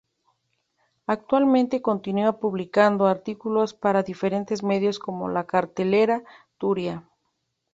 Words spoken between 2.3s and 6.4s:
publicando artículos para diferentes medios como la Cartelera